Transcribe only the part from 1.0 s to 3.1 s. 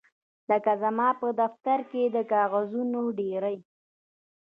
په دفتر کې د کاغذونو